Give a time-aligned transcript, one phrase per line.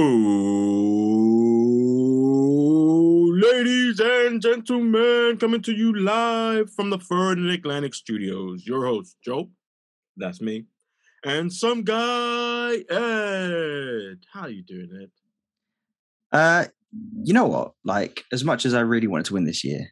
[0.00, 0.04] Oh,
[3.34, 8.64] ladies and gentlemen, coming to you live from the Third and Atlantic Studios.
[8.64, 9.50] Your host, Joe.
[10.16, 10.66] That's me.
[11.24, 14.18] And some guy, Ed.
[14.32, 15.10] How you doing, Ed?
[16.30, 16.66] Uh,
[17.24, 17.72] you know what?
[17.84, 19.88] Like, as much as I really wanted to win this year,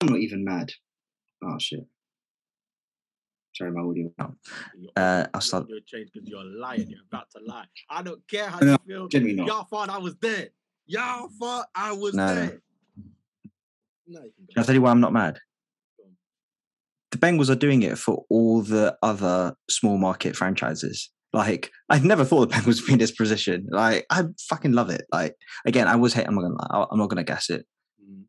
[0.00, 0.72] I'm not even mad.
[1.44, 1.86] Oh shit!
[3.62, 4.10] Sorry, my audio.
[4.96, 6.88] Uh, I'll start- your change because you're lying.
[6.90, 7.66] You're about to lie.
[7.88, 9.46] I don't care how No, you feel.
[9.46, 10.50] Y'all thought I was dead.
[10.86, 12.34] Y'all thought I was No, no.
[12.34, 12.60] dead.
[14.08, 14.30] No, can.
[14.56, 15.38] I'll tell you why I'm not mad.
[17.12, 21.10] The Bengals are doing it for all the other small market franchises.
[21.32, 23.68] Like, I never thought the Bengals would be in this position.
[23.70, 25.04] Like, I fucking love it.
[25.12, 26.26] Like, again, I was hate.
[26.26, 26.54] I'm not gonna.
[26.54, 27.64] lie, I'm not gonna guess it.
[28.04, 28.24] Mm.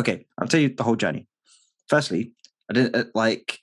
[0.00, 1.28] okay, I'll tell you the whole journey.
[1.88, 2.32] Firstly,
[2.70, 3.58] I didn't uh, like.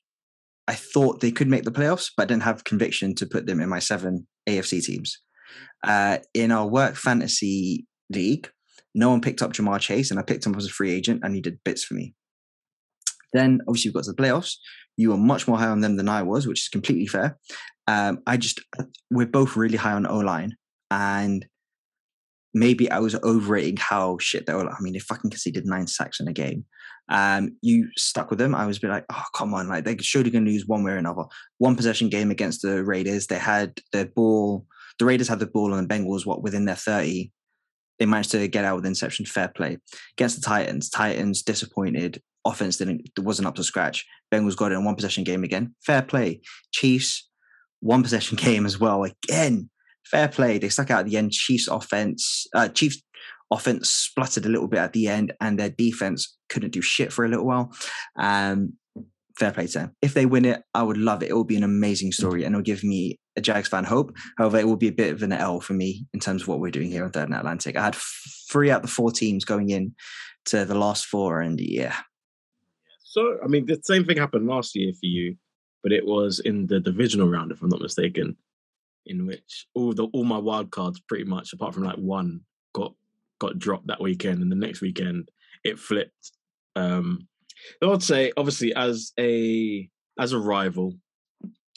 [0.68, 3.60] I thought they could make the playoffs, but I didn't have conviction to put them
[3.60, 5.20] in my seven AFC teams.
[5.86, 8.50] Uh, in our work fantasy league,
[8.96, 11.36] no one picked up Ja'Marr Chase, and I picked him as a free agent, and
[11.36, 12.14] he did bits for me.
[13.34, 14.56] Then, obviously, we got to the playoffs.
[14.96, 17.38] You were much more high on them than I was, which is completely fair.
[17.88, 18.62] Um, I just,
[19.10, 20.56] we're both really high on O line,
[20.92, 21.46] and
[22.54, 24.70] maybe I was overrating how shit they were.
[24.70, 26.66] I mean, they fucking conceded nine sacks in a game.
[27.10, 28.56] Um, you stuck with them.
[28.56, 30.94] I was bit like, oh come on, like they're surely going to lose one way
[30.94, 31.24] or another.
[31.58, 33.28] One possession game against the Raiders.
[33.28, 34.66] They had their ball.
[35.00, 36.26] The Raiders had the ball and the Bengals.
[36.26, 37.32] What within their thirty,
[38.00, 39.26] they managed to get out with interception.
[39.26, 39.78] Fair play
[40.18, 40.90] against the Titans.
[40.90, 42.22] Titans disappointed.
[42.46, 44.06] Offense didn't wasn't up to scratch.
[44.34, 45.76] Bengals got it in one possession game again.
[45.86, 46.42] Fair play.
[46.72, 47.30] Chiefs
[47.82, 49.70] one possession game as well again
[50.06, 50.58] fair play.
[50.58, 51.32] They stuck out at the end.
[51.32, 53.02] Chiefs offense, uh, Chiefs
[53.52, 57.26] offense spluttered a little bit at the end, and their defense couldn't do shit for
[57.26, 57.72] a little while.
[58.18, 58.74] Um,
[59.38, 59.96] fair play to them.
[60.02, 61.30] If they win it, I would love it.
[61.30, 64.16] It will be an amazing story, and it'll give me a Jags fan hope.
[64.38, 66.60] However, it will be a bit of an L for me in terms of what
[66.60, 67.76] we're doing here on Third and Atlantic.
[67.76, 67.96] I had
[68.52, 69.96] three out of the four teams going in
[70.46, 71.96] to the last four, and yeah,
[73.04, 75.36] So, I mean, the same thing happened last year for you,
[75.84, 78.36] but it was in the divisional round, if I'm not mistaken,
[79.06, 82.42] in which all the all my wild cards, pretty much, apart from like one,
[82.74, 82.94] got
[83.40, 85.30] got dropped that weekend, and the next weekend
[85.64, 86.32] it flipped.
[86.76, 87.28] Um,
[87.82, 89.88] I would say, obviously, as a
[90.20, 90.94] as a rival,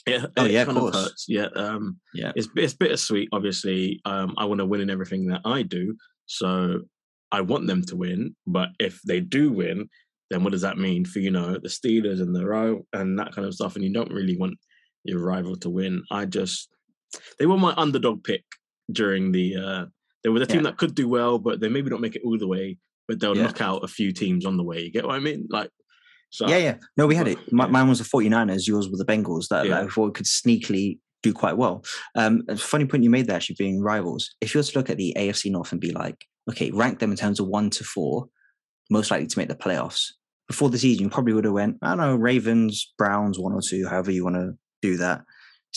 [0.05, 0.95] it, Oh, yeah, of kind of course.
[0.95, 1.25] hurts.
[1.27, 2.31] Yeah, um, yeah.
[2.35, 3.29] it's it's bittersweet.
[3.31, 5.95] Obviously, um, I want to win in everything that I do,
[6.25, 6.81] so
[7.31, 8.35] I want them to win.
[8.45, 9.89] But if they do win,
[10.29, 13.33] then what does that mean for you know the Steelers and the row and that
[13.33, 13.75] kind of stuff?
[13.75, 14.55] And you don't really want
[15.03, 16.03] your rival to win.
[16.11, 16.69] I just
[17.39, 18.43] they were my underdog pick
[18.91, 19.55] during the.
[19.55, 19.85] uh
[20.23, 20.71] They were the team Yeah.
[20.71, 22.77] that could do well, but they maybe don't make it all the way.
[23.07, 23.43] But they'll Yeah.
[23.43, 24.83] knock out a few teams on the way.
[24.83, 25.47] You get what I mean?
[25.49, 25.69] Like,
[26.29, 26.77] so Yeah, yeah.
[26.97, 27.37] No, we had it.
[27.53, 27.71] My, yeah.
[27.71, 29.75] Mine was the 49ers, yours were the Bengals that, Yeah.
[29.75, 31.85] that I thought could sneakily do quite well.
[32.15, 34.35] Um, a funny point you made there, actually being rivals.
[34.41, 37.11] If you were to look at the AFC North and be like, okay, rank them
[37.11, 38.27] in terms of one to four,
[38.89, 40.11] most likely to make the playoffs.
[40.47, 43.61] Before the season, you probably would have went, I don't know, Ravens, Browns, one or
[43.61, 45.21] two, however you want to do that.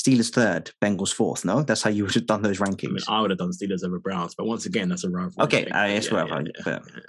[0.00, 1.44] Steelers third, Bengals fourth.
[1.44, 3.02] No, that's how you would have done those I mean, rankings.
[3.08, 5.42] I would have done Steelers over Browns, but once again, that's a rival.
[5.44, 5.72] Okay, thing.
[5.72, 7.00] I But guess yeah, whatever, yeah, yeah, yeah.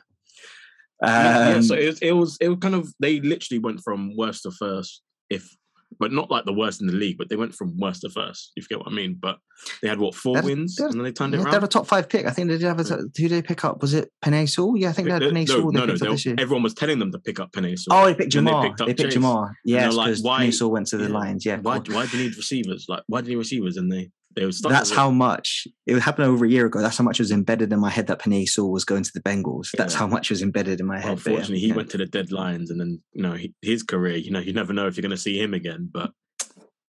[1.02, 4.44] yeah, Um, so it it was it was kind of they literally went from worst
[4.44, 5.56] to first, if
[6.02, 8.52] but not like the worst in the league, but they went from worst to first.
[8.58, 9.18] If you get what I mean.
[9.22, 9.38] But
[9.82, 11.46] they had what four They're- wins, they're- and then they turned it around.
[11.46, 12.26] they have a top five pick.
[12.26, 12.84] I think they did have a.
[12.84, 12.96] Yeah.
[12.98, 13.82] Who did they pick up?
[13.82, 14.48] Was it Penei
[14.78, 16.36] Yeah, I think they had Uh, no, They no, no, year.
[16.40, 17.76] everyone was telling them to pick up Penny.
[17.92, 18.64] Oh, they picked then they Ja'Marr.
[18.64, 19.52] picked up They picked Ja'Marr.
[19.64, 21.46] Yes, like, because why- went to the yeah, Lions.
[21.46, 21.80] Yeah, Why?
[21.80, 21.96] cool.
[21.96, 22.86] Why do you need receivers?
[22.90, 23.78] Like, why do you need receivers?
[23.78, 24.21] And they they were stuck.
[24.36, 26.82] That's how much it happened over a year ago.
[26.82, 29.22] That's how much was embedded in my head that Penei Sewell was going to the
[29.22, 29.70] Bengals.
[29.78, 30.00] That's Yeah.
[30.00, 31.16] how much was embedded in my Well, head.
[31.18, 31.76] but unfortunately, he yeah.
[31.76, 34.18] went to the deadlines, and then you know he, his career.
[34.18, 35.90] You know, you never know if you're going to see him again.
[35.92, 36.12] But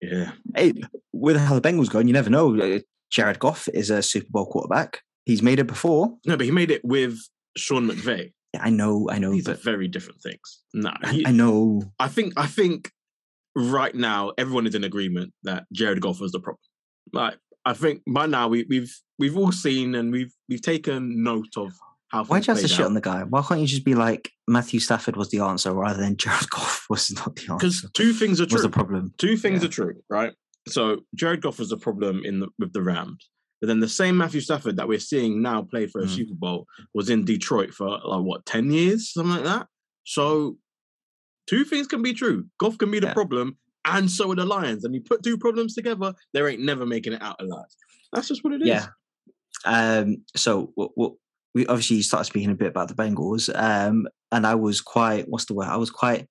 [0.01, 0.73] yeah, Hey,
[1.13, 2.59] with how the Bengals going, you never know.
[2.59, 2.79] Uh,
[3.11, 5.01] Jared Goff is a Super Bowl quarterback.
[5.25, 6.15] He's made it before.
[6.25, 7.17] no, but he made it with
[7.57, 8.31] Sean McVay.
[8.53, 10.61] Yeah, I know, I know, These are very different things.
[10.73, 11.81] No, I, he- I know.
[11.99, 12.91] I think I think
[13.55, 16.59] right now everyone is in agreement that Jared Goff was the problem.
[17.13, 21.55] Like I think by now we, we've we've all seen and we've we've taken note
[21.57, 21.73] of
[22.09, 22.23] how.
[22.25, 23.23] Why'd things you have to played shit on the guy?
[23.23, 26.85] Why can't you just be like Matthew Stafford was the answer rather than Jared Goff
[26.89, 27.55] was not the answer?
[27.55, 28.55] Because two things are true.
[28.55, 29.13] was the problem.
[29.17, 29.69] Two things Yeah.
[29.69, 30.33] are true, right?
[30.67, 33.29] So Jared Goff was the problem in the, with the Rams,
[33.61, 36.09] but then the same Matthew Stafford that we're seeing now play for a Mm.
[36.15, 39.67] Super Bowl was in Detroit for like what ten years, something like that.
[40.05, 40.57] So
[41.47, 42.45] two things can be true.
[42.59, 43.13] Goff can be the Yeah.
[43.13, 44.83] problem, and so are the Lions.
[44.83, 47.65] And you put two problems together, they ain't never making it out alive.
[48.11, 48.67] That's just what it is.
[48.67, 48.87] Yeah.
[49.65, 51.13] Um, so what, what
[51.53, 55.45] we obviously started speaking a bit about the Bengals, um, and I was quite what's
[55.45, 55.67] the word?
[55.67, 56.27] I was quite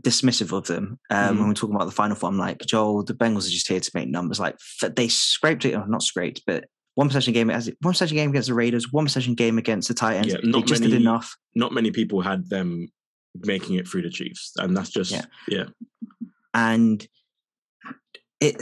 [0.00, 1.38] dismissive of them um, Mhm.
[1.38, 2.30] when we're talking about the final four.
[2.30, 4.40] I'm like, Joel, the Bengals are just here to make numbers.
[4.40, 4.56] Like
[4.96, 6.64] they scraped it, or not scraped, but
[6.94, 9.94] one possession game as one possession game against the Raiders, one possession game against the
[9.94, 10.32] Titans.
[10.32, 11.36] Yeah, they not just did enough.
[11.54, 12.88] Not many people had them
[13.40, 15.24] making it through the Chiefs, and that's just Yeah.
[15.48, 15.64] yeah.
[16.54, 17.06] and
[18.40, 18.56] it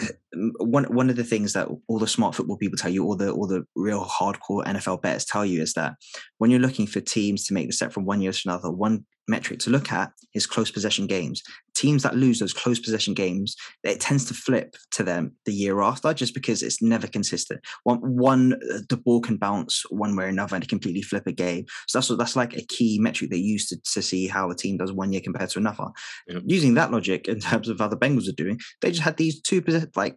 [0.59, 3.31] one one of the things that all the smart football people tell you, all the
[3.33, 5.95] all the real hardcore NFL betters tell you is that
[6.39, 9.07] when you're looking for teams to make the step from one year to another, one
[9.31, 11.43] metric to look at is close possession games.
[11.75, 15.81] Teams that lose those close possession games, it tends to flip to them the year
[15.81, 17.61] after, just because it's never consistent.
[17.85, 21.33] One one uh, the ball can bounce one way or another and completely flip a
[21.33, 21.65] game.
[21.87, 24.57] So that's what that's like a key metric they use to, to see how a
[24.57, 25.87] team does one year compared to another.
[26.27, 26.41] Yeah.
[26.45, 29.41] Using that logic in terms of how the Bengals are doing, they just had these
[29.41, 29.63] two
[29.97, 30.17] like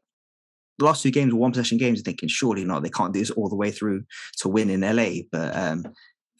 [0.79, 3.31] the last two games were one possession games, thinking surely not, they can't do this
[3.31, 4.03] all the way through
[4.39, 5.21] to win in LA.
[5.31, 5.85] But um,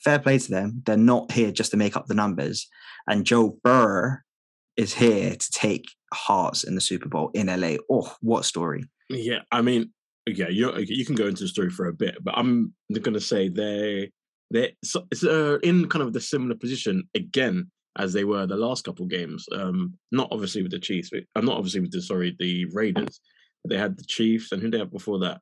[0.03, 0.81] fair play to them.
[0.85, 2.67] They're not here just to make up the numbers.
[3.07, 4.21] And Joe Burr
[4.77, 7.77] is here to take hearts in the Super Bowl in LA.
[7.89, 8.85] Oh, what story!
[9.09, 9.91] Yeah, I mean,
[10.25, 13.19] yeah, you you can go into the story for a bit, but I'm going to
[13.19, 14.11] say they
[14.51, 18.83] they so, uh, in kind of the similar position again as they were the last
[18.83, 19.45] couple games.
[19.51, 23.19] Um, not obviously with the Chiefs, but, uh, not obviously with the sorry the Raiders.
[23.67, 25.41] They had the Chiefs, and who they had before that?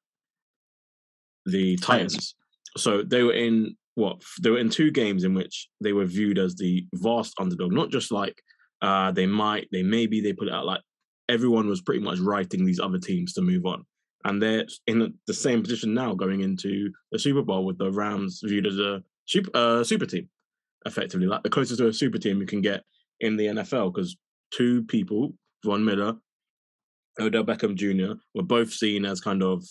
[1.45, 2.13] The Titans.
[2.13, 2.35] Titans.
[2.77, 4.21] So they were in what?
[4.41, 7.89] They were in two games in which they were viewed as the vast underdog, not
[7.89, 8.41] just like
[8.81, 10.81] uh, they might, they maybe, they put it out like
[11.29, 13.85] everyone was pretty much writing these other teams to move on.
[14.23, 18.41] And they're in the same position now going into the Super Bowl with the Rams
[18.43, 20.29] viewed as a super, uh, super team,
[20.85, 22.83] effectively, like the closest to a super team you can get
[23.19, 24.15] in the NFL because
[24.53, 25.33] two people,
[25.65, 26.15] Von Miller,
[27.19, 29.65] Odell Beckham Jr., were both seen as kind of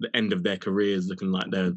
[0.00, 1.72] the end of their careers, looking like they're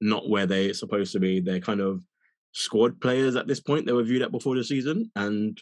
[0.00, 1.40] not where they're supposed to be.
[1.40, 2.04] They're kind of
[2.52, 3.86] squad players at this point.
[3.86, 5.60] They were viewed at before the season, and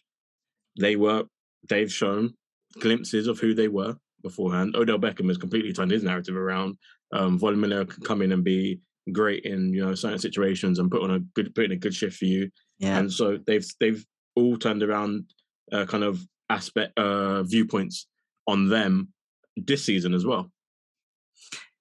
[0.78, 1.24] they were.
[1.68, 2.34] They've shown
[2.80, 4.76] glimpses of who they were beforehand.
[4.76, 6.76] Odell Beckham has completely turned his narrative around.
[7.12, 8.80] Um, Von Miller can come in and be
[9.12, 11.94] great in you know certain situations and put on a good put in a good
[11.94, 12.50] shift for you.
[12.78, 14.04] Yeah, And so they've they've
[14.34, 15.24] all turned around
[15.72, 18.06] uh, kind of aspect uh, viewpoints
[18.46, 19.08] on them
[19.56, 20.50] this season as well.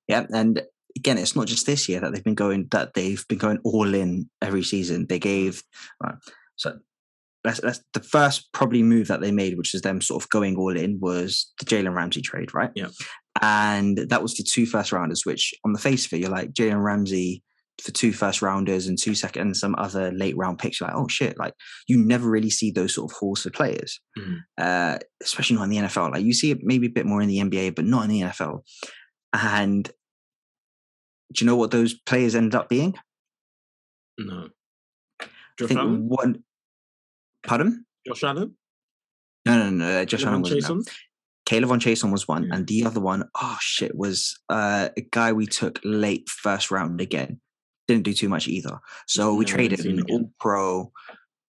[0.08, 0.62] yeah, and
[0.98, 3.94] again, it's not just this year that they've been going that they've been going all
[3.94, 5.06] in every season.
[5.08, 5.62] They gave
[6.02, 6.16] right,
[6.56, 6.78] so
[7.44, 10.56] that's that's the first probably move that they made, which is them sort of going
[10.58, 12.72] all in, was the Jalen Ramsey trade, right?
[12.76, 12.88] Yeah.
[13.42, 15.26] and that was the two first rounders.
[15.26, 17.44] Which on the face of it, you're like Jalen Ramsey
[17.84, 20.80] for two first rounders and two second and some other late round picks.
[20.80, 21.38] You're like, oh shit!
[21.38, 21.54] Like
[21.90, 24.38] you never really see those sort of hauls for players, Mhm.
[24.58, 26.12] uh, especially not in the NFL.
[26.14, 28.22] Like you see it maybe a bit more in the NBA, but not in the
[28.22, 28.62] NFL.
[29.34, 29.92] And
[31.34, 32.96] do you know what those players ended up being?
[34.18, 34.50] No.
[35.22, 35.26] I
[35.68, 36.08] think Allen?
[36.08, 36.44] one.
[37.46, 37.86] Pardon?
[38.08, 38.56] Josh Allen?
[39.46, 40.02] No, no, no.
[40.02, 40.68] uh, Josh Allen wasn't.
[40.70, 40.84] no.
[41.48, 42.56] K'Lavon Chaisson was one, Yeah.
[42.56, 47.00] and the other one, oh shit, was uh, a guy we took late first round
[47.02, 47.40] again.
[47.88, 48.80] Didn't do too much either.
[49.08, 50.92] So we Never traded an all pro,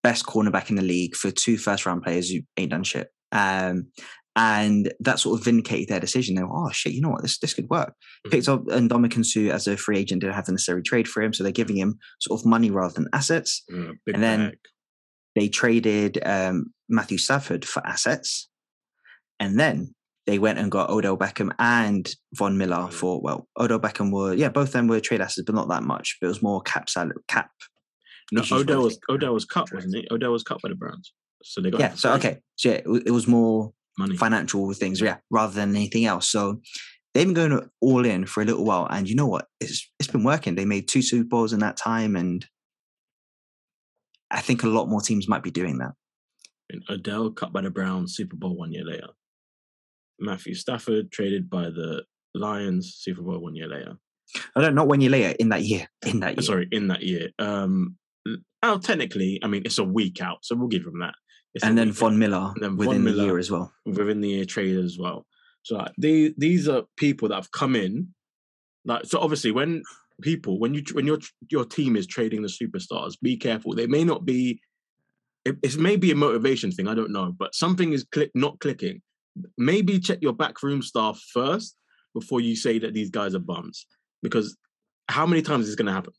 [0.02, 3.08] best cornerback in the league for two first round players who ain't done shit.
[3.32, 3.86] Um,
[4.36, 6.34] and that sort of vindicated their decision.
[6.36, 7.94] They were, oh shit, you know what, this this could work.
[8.26, 8.30] Mhm.
[8.30, 11.32] Picked up Ndamukong Suh as a free agent, didn't have the necessary trade for him,
[11.32, 13.64] so they're giving him sort of money rather than assets.
[13.72, 14.58] Uh, And then- bag.
[15.34, 18.48] They traded um, Matthew Stafford for assets,
[19.38, 19.94] and then
[20.26, 22.92] they went and got Odell Beckham and Von Miller Mm.
[22.92, 25.82] for well, Odell Beckham were yeah, both of them were trade assets, but not that
[25.82, 26.16] much.
[26.20, 27.50] But it was more cap salary cap.
[28.32, 28.98] No, Odell was.
[29.10, 30.08] Odell was cut, wasn't he?
[30.10, 31.12] Odell was cut by the Browns.
[31.44, 34.16] So they got Yeah, so okay, so yeah, it, it was more money.
[34.16, 36.30] financial things, yeah, rather than anything else.
[36.30, 36.60] So
[37.14, 39.46] they've been going all in for a little while, and you know what?
[39.60, 40.54] It's it's been working.
[40.54, 42.46] They made two Super Bowls in that time, and
[44.30, 45.92] I think a lot more teams might be doing that.
[46.70, 49.08] And Odell cut by the Browns, Super Bowl one year later.
[50.18, 53.98] Matthew Stafford traded by the Lions, Super Bowl one year later.
[54.54, 55.86] I don't not one year later in that year.
[56.04, 56.42] In that year.
[56.42, 57.30] Sorry, in that year.
[57.38, 57.96] Um,
[58.62, 61.14] oh, technically, I mean, it's a week out, so we'll give him that.
[61.62, 61.92] And then.
[61.92, 63.72] Von Miller then within Von the year as well.
[63.84, 65.26] within the year trade as well.
[65.62, 68.14] So like, they, these are people that have come in.
[68.84, 69.82] Like so, obviously, when
[70.22, 71.18] people when you when your
[71.50, 73.74] your team is trading the superstars, be careful.
[73.74, 74.60] They may not be.
[75.44, 76.88] It, may be a motivation thing.
[76.88, 79.00] I don't know, but something is click not clicking.
[79.56, 81.76] Maybe check your backroom staff first
[82.14, 83.86] before you say that these guys are bums,
[84.22, 84.56] because
[85.08, 86.12] how many times is this going to happen?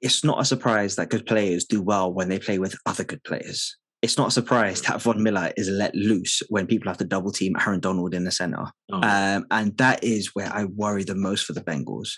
[0.00, 3.24] It's not a surprise that good players do well when they play with other good
[3.24, 3.76] players.
[4.02, 7.30] It's not a surprise that Von Miller is let loose when people have to double
[7.30, 8.64] team Aaron Donald in the center.
[8.90, 12.08] Oh, Um, and that is where I worry the most for the Bengals.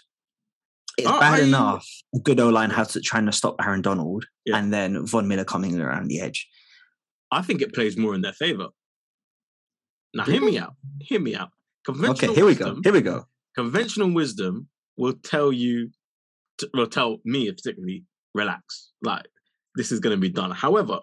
[0.97, 3.83] It's Oh, bad I- enough a good O line has to trying to stop Aaron
[3.83, 4.57] Donald, Yeah.
[4.57, 6.49] and then Von Miller coming around the edge.
[7.31, 8.69] I think it plays more in their favor.
[10.14, 10.76] Now, hear me out.
[11.00, 11.50] Hear me out.
[11.88, 12.81] Okay, Conventional here we go.
[12.83, 13.26] Here we go.
[13.57, 15.91] conventional wisdom will tell you,
[16.59, 18.91] to, will tell me particularly, relax.
[19.03, 19.26] Like
[19.75, 20.50] this is going to be done.
[20.53, 21.00] However,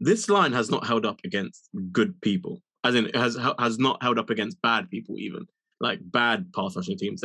[0.00, 4.02] this line has not held up against good people, as in it has has not
[4.02, 5.46] held up against bad people, even
[5.80, 7.22] like bad pass rushing teams.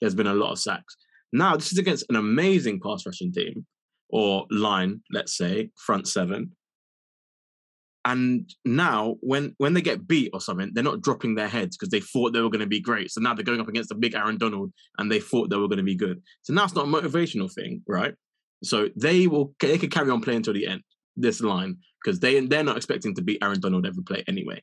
[0.00, 0.96] There's been a lot of sacks.
[1.32, 3.66] Now this is against an amazing pass rushing team
[4.08, 6.52] or line, let's say front seven.
[8.04, 11.90] And now, when when they get beat or something, they're not dropping their heads because
[11.90, 13.10] they thought they were going to be great.
[13.10, 15.66] So now they're going up against a big Aaron Donald, and they thought they were
[15.66, 16.22] going to be good.
[16.42, 18.14] So now it's not a motivational thing, right?
[18.62, 20.82] So they will they could carry on playing until the end.
[21.16, 24.62] This line because they they're not expecting to beat Aaron Donald every play anyway.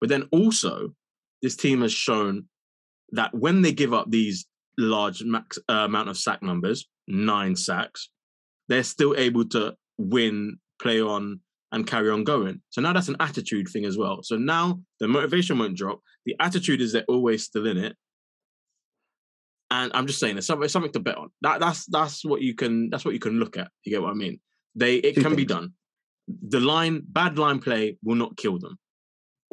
[0.00, 0.94] But then also,
[1.42, 2.46] this team has shown
[3.12, 4.46] that when they give up these
[4.78, 8.08] large max uh, amount of sack numbers, nine sacks,
[8.68, 12.62] they're still able to win, play on, and carry on going.
[12.70, 14.22] So now that's an attitude thing as well.
[14.22, 16.00] So now the motivation won't drop.
[16.24, 17.94] The attitude is they're always still in it.
[19.70, 21.28] And I'm just saying, it's something, it's something to bet on.
[21.42, 23.70] That that's that's what you can that's what you can look at.
[23.84, 24.40] You get what I mean?
[24.74, 25.36] They it Two can things.
[25.36, 25.74] be done
[26.48, 28.78] the line, bad line play will not kill them.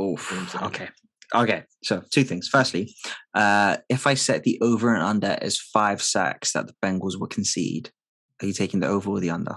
[0.02, 0.56] Oof.
[0.62, 0.90] Okay.
[1.34, 1.64] Okay.
[1.84, 2.48] So two things.
[2.48, 2.94] Firstly,
[3.34, 7.28] uh, if I set the over and under as five sacks that the Bengals will
[7.28, 7.92] concede,
[8.42, 9.56] are you taking the over or the under?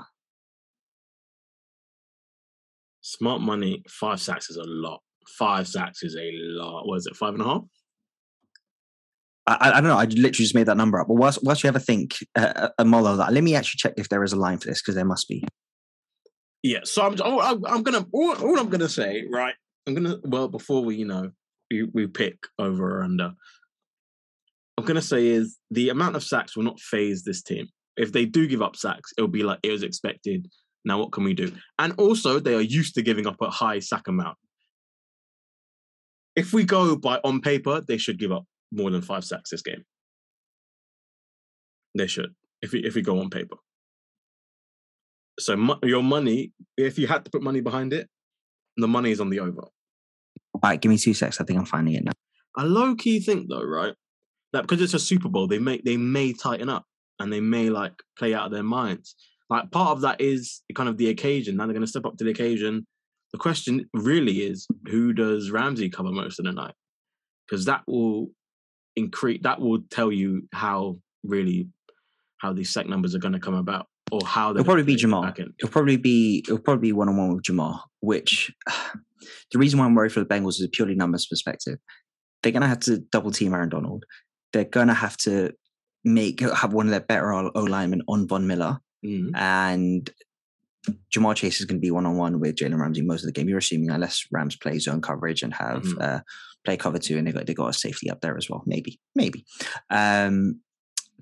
[3.03, 5.01] Smart money, five sacks is a lot.
[5.39, 6.87] Five sacks is a lot.
[6.87, 7.63] Was it five and a half?
[9.47, 9.99] I, I, don't know.
[9.99, 11.09] I literally just made that number up.
[11.09, 13.95] But whilst, whilst you ever think uh, a mull of that, let me actually check
[13.97, 15.45] if there is a line for this because there must be.
[16.63, 19.55] Yeah, so I'm, oh, I'm gonna all, all, I'm gonna say, right?
[19.87, 21.31] I'm gonna well before we you know
[21.71, 23.33] we, we pick over or under.
[24.77, 27.69] I'm gonna say is the amount of sacks will not phase this team.
[27.97, 30.49] If they do give up sacks, it'll be like it was expected.
[30.85, 31.53] Now what can we do?
[31.79, 34.37] And also they are used to giving up a high sack amount.
[36.37, 39.63] If we go by on paper, they should give up more than five sacks this
[39.63, 39.85] game.
[41.97, 43.57] They should, if we if we go on paper.
[45.39, 48.09] So mo- your money, if you had to put money behind it,
[48.77, 49.63] the money is on the over.
[50.55, 51.41] All right, give me two secs.
[51.41, 52.13] I think I'm finding it now.
[52.57, 53.95] I low key think though, right?
[54.53, 56.85] That because it's a Super Bowl, they may they may tighten up
[57.19, 59.15] and they may like play out of their minds.
[59.49, 61.57] Like part of that is kind of the occasion.
[61.57, 62.87] Now they're going to step up to the occasion.
[63.33, 66.75] The question really is, who does Ramsey cover most of the night?
[67.49, 68.29] Because that will
[68.97, 69.41] increase.
[69.43, 71.69] That will tell you how really
[72.39, 75.33] how these sack numbers are going to come about or how it'll probably be Jamal.
[75.37, 77.85] It'll probably be it'll probably be one on one with Jamal.
[78.01, 78.53] Which
[79.53, 81.79] the reason why I'm worried for the Bengals is a purely numbers perspective.
[82.43, 84.05] They're going to have to double team Aaron Donald.
[84.53, 85.53] They're going to have to
[86.05, 89.31] make have one of their better O linemen on Von Miller, mm.
[89.35, 90.11] and
[91.11, 93.33] Jamal Chase is going to be one on one with Jalen Ramsey most of the
[93.33, 93.49] game.
[93.49, 96.01] You're assuming unless Rams play zone coverage and have mm-hmm.
[96.01, 96.21] uh,
[96.65, 98.63] play cover two, and they got they got a safety up there as well.
[98.67, 99.45] Maybe, maybe.
[99.91, 100.61] Um,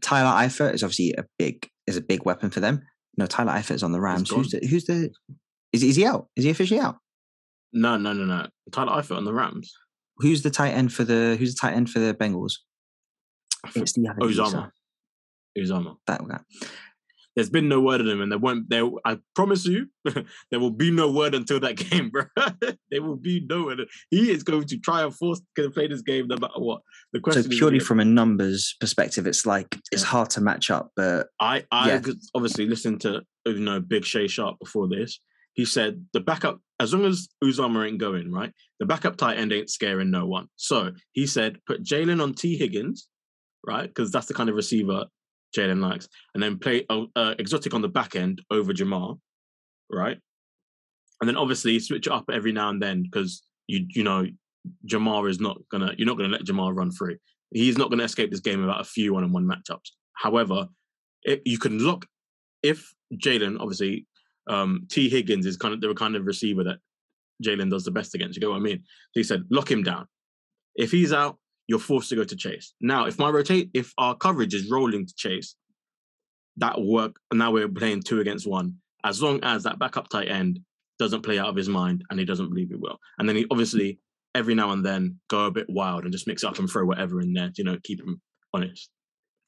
[0.00, 2.82] Tyler Eifert is obviously a big is a big weapon for them.
[3.16, 4.30] No, Tyler Eifert is on the Rams.
[4.30, 5.10] Who's the, who's the
[5.72, 6.28] is, is he out?
[6.36, 6.96] Is he officially out?
[7.72, 8.46] No, no, no, no.
[8.72, 9.72] Tyler Eifert on the Rams.
[10.18, 12.54] Who's the tight end for the Who's the tight end for the Bengals?
[13.74, 14.70] It's the other Uzomah.
[15.58, 15.96] Uzomah.
[16.06, 16.40] That guy
[17.38, 18.68] there's been no word on him, and there won't.
[18.68, 19.86] There, I promise you,
[20.50, 22.24] there will be no word until that game, bro.
[22.90, 23.86] there will be no word.
[24.10, 26.82] He is going to try and force to play this game no matter what.
[27.12, 27.44] The question.
[27.44, 30.90] So purely from a numbers perspective, it's like it's hard to match up.
[30.96, 32.00] But I, I yeah.
[32.34, 35.20] obviously listened to you know Big Shay Sharp before this.
[35.52, 39.52] He said the backup, as long as Uzomah ain't going right, the backup tight end
[39.52, 40.48] ain't scaring no one.
[40.56, 43.06] So he said put Jalen on Tee Higgins,
[43.64, 43.86] right?
[43.86, 45.04] Because that's the kind of receiver
[45.56, 49.18] Jalen likes, and then play uh, uh, exotic on the back end over Ja'Marr,
[49.90, 50.18] right?
[51.20, 54.26] And then obviously switch it up every now and then because you you know
[54.86, 57.16] Ja'Marr is not gonna you're not gonna let Ja'Marr run free.
[57.50, 59.90] He's not gonna escape this game without a few one-on-one matchups.
[60.14, 60.68] However,
[61.22, 62.06] it, you can lock
[62.62, 64.06] if Jalen obviously
[64.48, 66.78] um, Tee Higgins is kind of the kind of receiver that
[67.44, 68.36] Jalen does the best against.
[68.36, 68.78] You get what I mean?
[69.12, 70.06] So he said lock him down.
[70.74, 72.72] If he's out, you're forced to go to chase.
[72.80, 75.54] Now, if my rotate, if our coverage is rolling to chase,
[76.56, 77.16] that will work.
[77.32, 78.76] Now we're playing two against one.
[79.04, 80.60] As long as that backup tight end
[80.98, 82.98] doesn't play out of his mind and he doesn't believe he will.
[83.18, 84.00] And then he obviously
[84.34, 87.20] every now and then go a bit wild and just mix up and throw whatever
[87.20, 88.20] in there, you know, keep him
[88.52, 88.90] honest.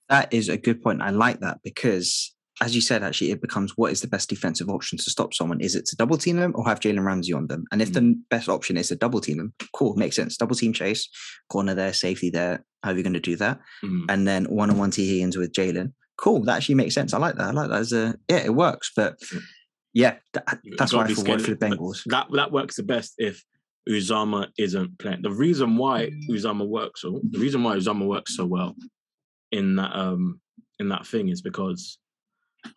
[0.08, 1.02] That is a good point.
[1.02, 4.68] I like that because as you said, actually, it becomes what is the best defensive
[4.68, 5.60] option to stop someone?
[5.60, 7.64] Is it to double team them or have Jalen Ramsey on them?
[7.72, 7.94] And if mm-hmm.
[7.94, 8.20] the mm.
[8.28, 10.36] best option is to double team them, cool, makes sense.
[10.36, 11.08] Double team chase,
[11.48, 12.64] corner there, safety there.
[12.82, 13.58] How are you going to do that?
[13.82, 14.04] Mm-hmm.
[14.10, 15.92] And then one on one Tee Higgins with Jalen.
[16.18, 17.14] Cool, that actually makes sense.
[17.14, 17.48] I like that.
[17.48, 18.92] I like that as a yeah, it works.
[18.94, 19.16] But
[19.94, 22.02] yeah, that, that's why I feel for the Bengals.
[22.06, 23.42] That that works the best if
[23.88, 25.22] Uzomah isn't playing.
[25.22, 28.76] The reason why Uzomah works, so the reason why Uzomah works so well
[29.50, 30.40] in that um
[30.78, 31.98] in that thing is because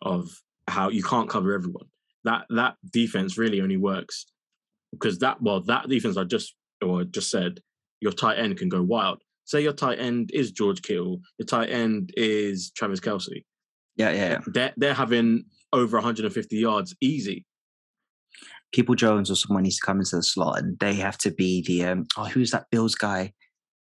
[0.02, 0.28] of
[0.68, 1.86] how you can't cover everyone.
[2.24, 4.26] That that defense really only works
[4.92, 7.60] because that well that defense I just or just said
[8.00, 9.22] your tight end can go wild.
[9.44, 13.44] Say your tight end is George Kittle, your tight end is Travis Kelce.
[13.96, 14.38] Yeah, yeah, yeah.
[14.46, 17.44] They're they're having over 150 yards easy.
[18.72, 21.62] People Jones or someone needs to come into the slot, and they have to be
[21.62, 22.06] the um.
[22.16, 23.32] Oh, who's that Bills guy?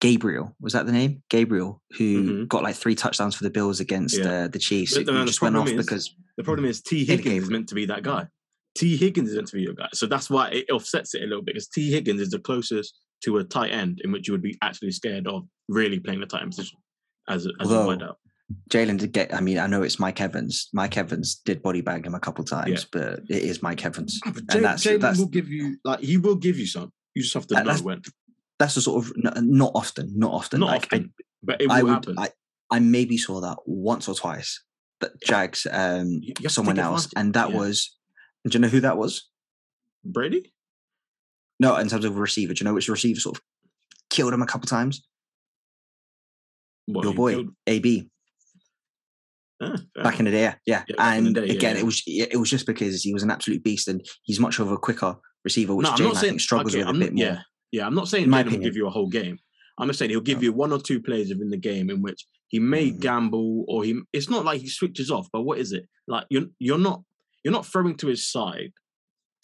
[0.00, 1.22] Gabriel was that the name?
[1.28, 2.48] Gabriel, who Mhm.
[2.48, 4.44] got like three touchdowns for the Bills against Yeah.
[4.44, 4.96] uh, the Chiefs.
[4.96, 7.74] But no, just went off is- because The problem is Tee Higgins is meant to
[7.74, 8.26] be that guy.
[8.74, 9.88] Tee Higgins is meant to be your guy.
[9.92, 12.94] So that's why it offsets it a little bit because Tee Higgins is the closest
[13.24, 16.26] to a tight end in which you would be actually scared of really playing the
[16.26, 16.78] tight end position
[17.28, 18.16] as a, as a Although- wide out.
[18.68, 19.32] Jalen did get.
[19.32, 20.70] I mean, I know it's Mike Evans.
[20.72, 24.34] Mike Evans did body bag him a couple times, but it is Mike Evans, and
[24.34, 26.90] Jalen that's Jalen will give you like he will give you some.
[27.14, 28.02] You just have to That- know when.
[28.60, 29.12] That's the sort of
[29.42, 30.60] not often, not often.
[30.60, 31.04] Not like, I-
[31.42, 32.14] but it will I, would, happen.
[32.18, 32.28] I,
[32.70, 34.62] I maybe saw that once or twice.
[35.00, 37.56] That Jags, um, someone else, and that Yeah.
[37.56, 37.96] was.
[38.46, 39.28] Do you know who that was?
[40.04, 40.52] Brady.
[41.58, 42.52] No, in terms of receiver.
[42.54, 43.42] Do you know which receiver sort of
[44.10, 45.02] killed him a couple times?
[46.86, 48.10] What, Your boy, killed- AB,
[49.62, 50.42] Ah, back in the day.
[50.42, 50.84] Yeah, yeah.
[50.88, 51.82] Yeah, back in and day, again, yeah.
[51.82, 54.70] it was it was just because he was an absolute beast, and he's much of
[54.72, 56.98] a quicker receiver, which No, I'm Jalen not I think struggles okay, with a I'm
[56.98, 57.24] bit more.
[57.24, 57.38] Yeah,
[57.72, 57.86] yeah.
[57.86, 59.38] I'm not saying Jalen will give you a whole game.
[59.78, 62.26] I'm just saying he'll give you one or two plays within the game in which
[62.48, 63.00] he may Mhm.
[63.00, 64.00] gamble or he.
[64.12, 66.26] It's not like he switches off, but what is it like?
[66.30, 67.02] You're you're not
[67.44, 68.72] you're not throwing to his side,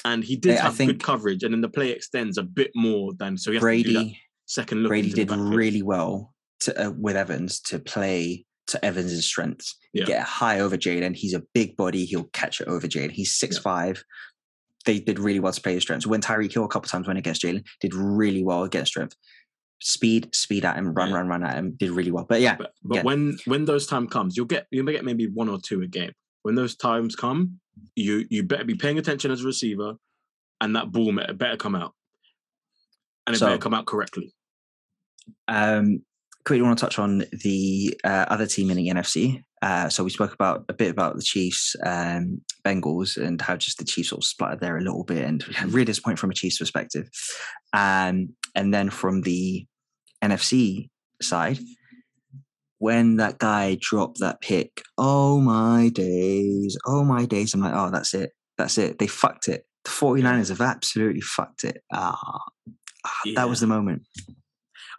[0.04, 2.42] and he did Yeah, I have think- good coverage, and then the play extends a
[2.42, 4.90] bit more than so he has to do that Brady second look.
[4.90, 9.76] Brady did really well to, uh, with Evans to play to Evans' strengths.
[9.94, 10.04] Yeah.
[10.04, 11.14] Get high over Jaden.
[11.16, 12.04] He's a big body.
[12.04, 13.12] He'll catch it over Jaden.
[13.12, 14.04] He's six five.
[14.86, 16.06] They did really well to play his strengths.
[16.06, 19.14] When Tyreek Hill a couple times went against Jalen, did really well against strength.
[19.82, 21.16] Speed, speed at him, run, Yeah.
[21.16, 21.76] run, run at him.
[21.78, 22.24] Did really well.
[22.26, 23.02] But yeah, But, but Yeah.
[23.02, 25.86] when when those time comes, you'll get you may get maybe one or two a
[25.86, 26.12] game.
[26.42, 27.60] When those times come,
[27.94, 29.94] you you better be paying attention as a receiver,
[30.62, 31.92] and that ball better come out,
[33.26, 34.32] and it So- better come out correctly.
[35.48, 36.04] Um,
[36.44, 39.42] quickly want to touch on the uh, other team in the NFC.
[39.66, 43.78] Uh, so we spoke about a bit about the Chiefs, um, Bengals, and how just
[43.78, 46.58] the Chiefs sort of splattered there a little bit, and really disappointing from a Chiefs
[46.58, 47.08] perspective.
[47.72, 49.66] Um, and then from the
[50.22, 50.88] NFC
[51.20, 51.58] side,
[52.78, 57.90] when that guy dropped that pick, oh my days, oh my days, I'm like, oh,
[57.90, 59.00] that's it, that's it.
[59.00, 59.66] They fucked it.
[59.82, 61.82] The 49ers have absolutely fucked it.
[61.92, 62.38] Ah,
[63.04, 64.02] ah, that was the moment.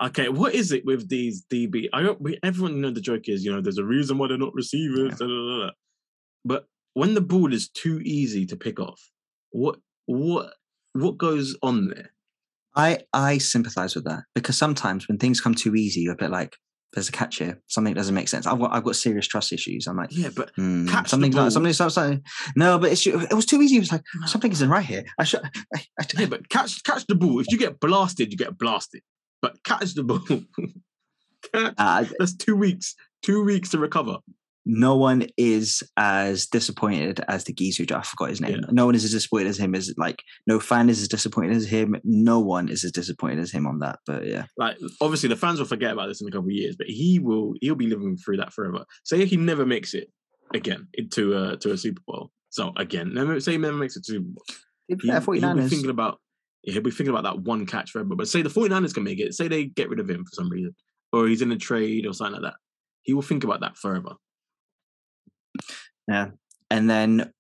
[0.02, 1.88] Okay, what is it with these DB?
[1.92, 4.38] I don't, we, everyone know the joke is you know there's a reason why they're
[4.38, 5.72] not receivers, da.
[6.46, 9.02] but when the ball is too easy to pick off,
[9.52, 10.54] what what
[10.94, 12.12] what goes on there?
[12.76, 16.30] I I sympathize with that because sometimes when things come too easy, you're a bit
[16.30, 16.56] like,
[16.94, 17.60] "There's a catch here.
[17.66, 19.88] Something doesn't make sense." I've got I've got serious trust issues.
[19.88, 22.24] I'm like, Yeah, but hmm, catch something like something something.
[22.56, 23.78] No, but it's it was too easy.
[23.78, 25.06] It was like something isn't right here.
[25.18, 25.42] I should.
[25.76, 27.40] I, I, yeah, but catch catch the ball.
[27.40, 29.02] If you get blasted, you get blasted.
[29.42, 30.20] But catch the ball.
[31.54, 31.74] catch.
[31.78, 32.96] uh, That's two weeks.
[33.24, 34.18] Two weeks to recover.
[34.66, 37.84] no one is as disappointed as the geezer.
[37.96, 38.60] I forgot his name.
[38.62, 38.70] Yeah.
[38.72, 39.74] No one is as disappointed as him.
[39.76, 41.96] As like no fan is as disappointed as him.
[42.04, 44.00] No one is as disappointed as him on that.
[44.06, 46.76] But yeah, Like obviously, the fans will forget about this in a couple of years,
[46.78, 47.54] but he will.
[47.62, 48.86] He'll be living through that forever.
[49.04, 50.10] Say he never makes it
[50.54, 52.32] again into a to a Super Bowl.
[52.50, 54.44] So again, never say he never makes it to Super Bowl.
[54.88, 56.20] He, yeah, he'll be thinking about
[56.74, 58.16] he'll be thinking about that one catch forever.
[58.16, 59.34] But say the 49ers can make it.
[59.34, 60.76] Say they get rid of him for some reason,
[61.12, 62.60] or he's in a trade or something like that.
[63.04, 64.14] He will think about that forever.
[66.08, 66.32] Yeah.
[66.70, 67.32] And then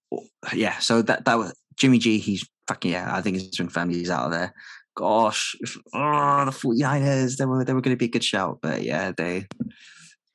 [0.53, 2.17] yeah, so that that was Jimmy G.
[2.19, 3.15] He's fucking yeah.
[3.15, 4.53] I think his family's out of there.
[4.95, 8.59] Gosh, if, oh, the 49ers, they were they were going to be a good shout,
[8.61, 9.45] but yeah, they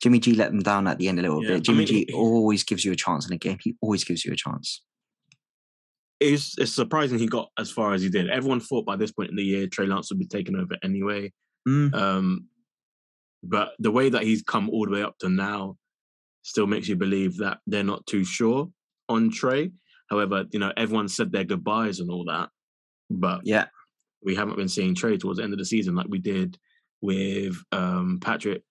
[0.02, 1.64] Jimmy G let them down at the end a little Yeah, bit.
[1.64, 3.59] Jimmy mean, G always gives you a chance in a game.
[3.62, 4.83] He always gives you a chance.
[6.22, 8.30] It's, it's surprising he got as far as he did.
[8.30, 11.32] Everyone thought by this point in the year Trey Lance would be taken over anyway.
[11.68, 11.94] Mm.
[11.94, 12.48] Um,
[13.42, 15.76] but the way that he's come all the way up to now
[16.42, 18.68] still makes you believe that they're not too sure
[19.08, 19.70] on Trey.
[20.11, 22.50] However, you know, everyone said their goodbyes and all that,
[23.11, 23.66] but Yeah,
[24.24, 26.58] we haven't been seeing Trey towards the end of the season like we did
[27.00, 28.62] with um, Patrick,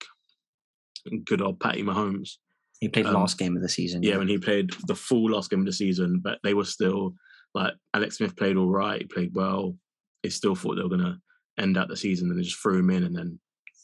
[1.26, 2.38] good old Patty Mahomes.
[2.80, 4.04] he played Um, last game of the season.
[4.04, 7.14] Yeah, when he played the full last game of the season, but they were still
[7.54, 9.76] like Alex Smith played all right, he played well.
[10.24, 11.20] They still thought they were gonna
[11.58, 13.40] end out the season and they just threw him in and then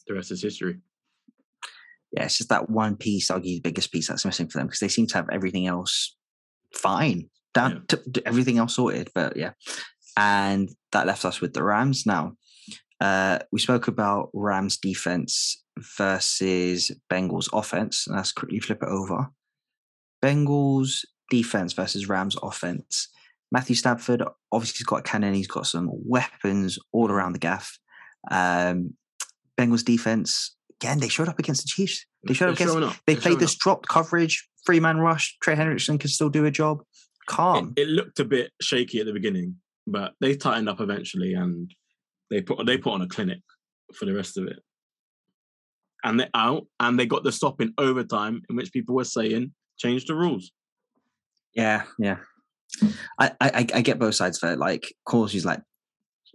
[0.08, 0.78] the rest is history.
[2.12, 3.30] yeah, it's just that one piece.
[3.30, 6.16] You the biggest piece that's missing for them because they seem to have everything else
[6.74, 7.80] fine, down Yeah.
[7.98, 9.10] to, to everything else sorted.
[9.14, 9.52] But yeah,
[10.16, 12.06] and that left us with the Rams.
[12.06, 12.38] Now,
[13.02, 15.62] uh, we spoke about Rams defense
[15.98, 18.08] versus Bengals offense.
[18.08, 19.28] Let's quickly flip it over.
[20.24, 23.10] Bengals defense versus Rams offense.
[23.52, 25.34] Matthew Stafford, obviously, he's got a cannon.
[25.34, 27.78] He's got some weapons all around the gaff.
[28.30, 28.94] Um,
[29.58, 32.06] Bengals defense, again, they showed up against the Chiefs.
[32.24, 32.98] They showed up They're against.
[32.98, 33.04] up.
[33.06, 33.60] They They're played this up.
[33.60, 35.38] dropped coverage, three man rush.
[35.42, 36.84] Trey Hendrickson can still do a job.
[37.28, 37.74] Calm.
[37.76, 39.56] It, it looked a bit shaky at the beginning,
[39.86, 41.74] but they tightened up eventually, and
[42.30, 43.40] they put they put on a clinic
[43.94, 44.60] for the rest of it.
[46.04, 49.54] And they out, and they got the stop in overtime, in which people were saying
[49.78, 50.52] change the rules.
[51.54, 52.18] Yeah, yeah.
[53.20, 54.60] I, I I- get both sides for it.
[54.60, 55.62] Like, of course, he's like,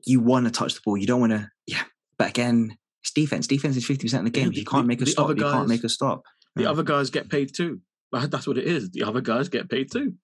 [0.07, 1.49] you want to touch the ball, you don't want to.
[1.67, 1.83] Yeah,
[2.19, 3.47] but again, it's defense.
[3.47, 4.53] Defense is fifty percent of the Yeah, game.
[4.53, 5.29] the- you can't make a stop.
[5.29, 6.23] You can't make a stop.
[6.57, 6.71] The Yeah.
[6.71, 7.81] other guys get paid too.
[8.13, 8.91] That's what it is.
[8.91, 10.15] The other guys get paid too,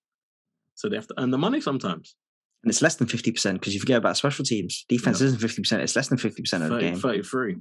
[0.74, 2.14] so they have to earn the money sometimes.
[2.64, 4.84] And it's less than fifty percent because you forget about special teams.
[4.88, 5.28] Defense Yeah.
[5.28, 5.82] isn't fifty percent.
[5.82, 6.96] It's less than fifty percent of the game.
[6.98, 7.56] 33.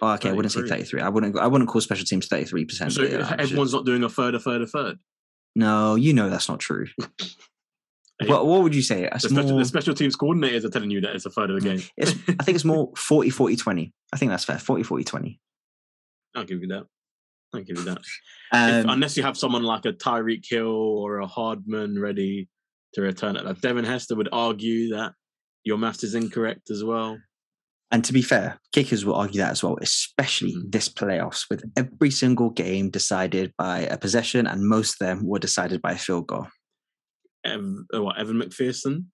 [0.00, 0.76] Oh, okay, I wouldn't say 33.
[0.76, 1.00] thirty-three.
[1.00, 1.38] I wouldn't.
[1.38, 2.92] I wouldn't call special teams thirty-three percent.
[2.92, 4.98] So everyone's not doing a third, a third, a third.
[5.54, 6.86] No, you know that's not true.
[8.22, 9.08] Hey, What What would you say?
[9.12, 11.68] The, special, the special teams coordinators are telling you that it's a third of the
[11.68, 11.82] game.
[11.96, 13.92] it's, I think it's more 40, 40, 20.
[14.12, 14.58] I think that's fair.
[14.58, 15.40] 40, 40, 20.
[16.34, 16.86] I'll give you that.
[17.54, 17.98] I'll give you that.
[17.98, 22.48] If- Um, unless you have someone like a Tyreek Hill or a Hardman ready
[22.94, 23.44] to return it.
[23.44, 25.12] Like Devin Hester would argue that
[25.64, 27.18] your maths is incorrect as well.
[27.90, 30.72] And to be fair, kickers will argue that as well, especially Mm.
[30.72, 35.38] this playoffs, with every single game decided by a possession, and most of them were
[35.38, 36.46] decided by a field goal.
[37.44, 39.04] Ev, uh, what, Evan McPherson,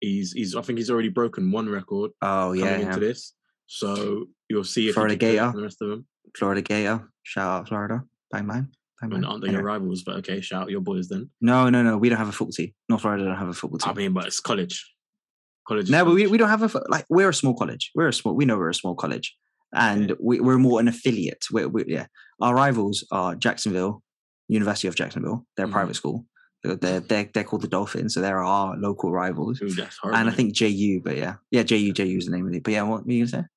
[0.00, 2.96] he's he's I think he's already broken one record Oh coming yeah, into yeah.
[2.98, 3.34] this.
[3.66, 5.56] So you'll see if Florida he can catch Gator.
[5.56, 6.06] the rest of them.
[6.36, 8.68] Florida Gator, shout out Florida, bang bang,
[9.02, 9.60] I bang mean, aren't they Anyway.
[9.60, 10.02] your rivals?
[10.02, 11.30] But okay, shout out your boys then.
[11.40, 12.72] No, no, no, we don't have a football team.
[12.88, 13.90] North Florida don't have a football team.
[13.90, 14.88] I mean, but it's college.
[15.68, 15.88] College.
[15.90, 17.92] no, but we, we don't have a like we're a small college.
[17.94, 18.34] We're a small.
[18.34, 19.36] We know we're a small college,
[19.72, 21.44] and we, we're more an affiliate.
[21.52, 22.06] We're, we yeah,
[22.40, 24.02] our rivals are Jacksonville,
[24.48, 25.46] University of Jacksonville.
[25.56, 25.72] They're a Mhm.
[25.72, 26.26] private school.
[26.64, 29.60] They're, they're they're called the Dolphins, so there are local rivals.
[29.62, 30.14] Ooh, hard.
[30.14, 32.62] and I think JU, but yeah, yeah, JU, JU is the name of it.
[32.62, 33.48] But yeah, what were you gonna say?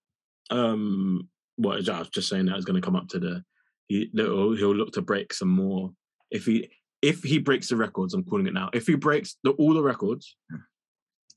[0.51, 3.43] um, what I was just saying that is going to come up to the.
[3.87, 5.91] He, he'll, he'll look to break some more.
[6.31, 6.69] If he
[7.01, 8.69] if he breaks the records, I'm calling it now.
[8.73, 10.35] If he breaks the, all the records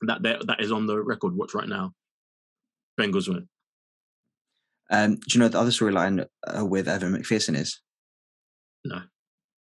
[0.02, 1.92] that there- that is on the record watch right now,
[2.98, 3.46] Bengals win.
[4.90, 7.80] Um, do you know the other storyline uh, with Evan McPherson is?
[8.86, 9.02] No.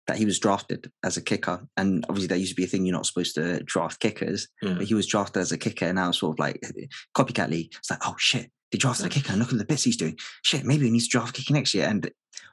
[0.06, 2.84] That he was drafted as a kicker, and obviously that used to be a thing.
[2.84, 4.74] You're not supposed to draft kickers, Yeah.
[4.74, 6.60] but he was drafted as a kicker, and now it's sort of like
[7.16, 7.72] copycat league.
[7.78, 10.18] It's like, oh shit, they drafted a kicker, and look at the bits he's doing.
[10.42, 11.86] Shit, maybe he needs to draft kicker next year.
[11.88, 12.10] And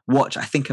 [0.08, 0.72] watch, I think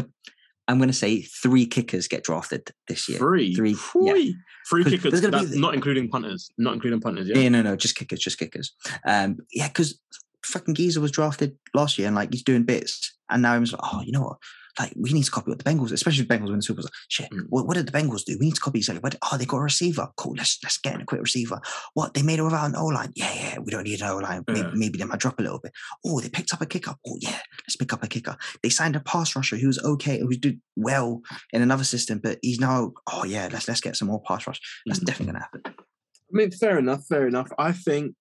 [0.69, 3.17] I'm going to say three kickers get drafted this year.
[3.17, 4.31] Three, Three, yeah.
[4.69, 5.19] three, kickers.
[5.19, 6.49] gonna be not including punters.
[6.57, 7.27] Not including punters.
[7.27, 7.39] Yeah.
[7.39, 8.71] Yeah, no, no, just kickers, just kickers.
[9.05, 9.99] Um, yeah, because
[10.45, 13.73] fucking Geezer was drafted last year and like he's doing bits, and now I'm just
[13.73, 14.37] like, oh, you know what?
[14.79, 16.85] Like we need to copy what the Bengals, especially the Bengals win the Super Bowl.
[16.85, 17.45] Like, Shit, Mm.
[17.49, 18.37] what, what did the Bengals do?
[18.39, 19.01] We need to copy exactly.
[19.01, 19.15] What?
[19.29, 20.07] Oh, they got a receiver.
[20.15, 20.35] Cool.
[20.37, 21.59] Let's let's get in a quick receiver.
[21.95, 22.13] What?
[22.13, 23.11] They made it without an O line.
[23.15, 23.59] Yeah, yeah.
[23.59, 24.43] We don't need an O line.
[24.47, 24.71] Maybe, Yeah.
[24.73, 25.73] maybe they might drop a little bit.
[26.05, 26.95] Oh, they picked up a kicker.
[27.05, 28.37] Oh yeah, let's pick up a kicker.
[28.63, 32.39] They signed a pass rusher who was okay, who's did well in another system, but
[32.41, 32.93] he's now.
[33.11, 34.61] Oh yeah, let's let's get some more pass rush.
[34.85, 35.05] That's Mhm.
[35.05, 35.61] definitely gonna happen.
[35.67, 37.49] I mean, fair enough, fair enough.
[37.57, 38.15] I think,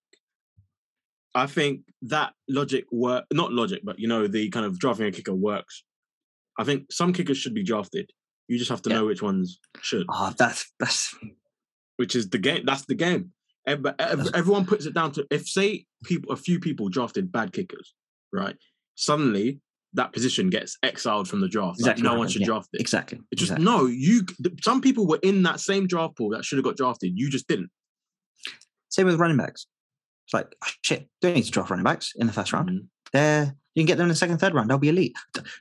[1.34, 5.12] I think that logic work, not logic, but you know, the kind of drafting a
[5.12, 5.84] kicker works.
[6.58, 8.10] I think some kickers should be drafted.
[8.48, 8.96] You just have to Yeah.
[8.96, 11.14] know which ones should, Oh, that's that's
[11.96, 12.64] which is the game.
[12.66, 13.32] That's the game.
[13.66, 13.86] Ev-
[14.34, 17.92] Everyone puts it down to if, say, people, a few people drafted bad kickers,
[18.32, 18.56] right?
[18.94, 19.60] Suddenly,
[19.92, 21.80] that position gets exiled from the draft.
[21.80, 22.46] Like, Exactly no what one should yeah.
[22.46, 22.80] draft it.
[22.80, 23.18] exactly.
[23.30, 23.64] It just exactly.
[23.64, 23.86] no.
[23.86, 24.22] You,
[24.62, 27.12] some people were in that same draft pool that should have got drafted.
[27.14, 27.70] You just didn't.
[28.88, 29.66] Same with running backs.
[30.26, 31.08] It's like oh, shit.
[31.20, 32.70] Don't need to draft running backs in the first round.
[32.70, 32.86] Mhm.
[33.12, 34.68] They're you can get them in the second, third round.
[34.68, 35.14] They'll be elite.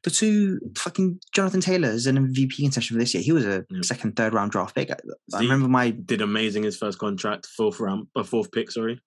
[0.03, 3.21] The, two fucking Jonathan Taylor's an MVP contestant for this year.
[3.21, 3.81] He was a Yeah.
[3.83, 4.89] second, third round draft pick.
[4.89, 8.71] I, remember my, did amazing his first contract, fourth round, a fourth pick.
[8.71, 8.99] Sorry.